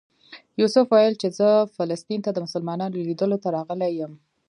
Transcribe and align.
یوسف 0.61 0.85
ویل 0.91 1.13
چې 1.21 1.27
زه 1.37 1.47
فلسطین 1.75 2.19
ته 2.25 2.31
د 2.33 2.37
مسلمانانو 2.45 3.01
لیدلو 3.07 3.37
ته 3.43 3.49
راغلی 3.57 3.91
یم. 3.99 4.13